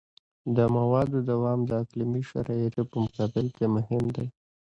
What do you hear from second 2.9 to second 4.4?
په مقابل کې مهم دی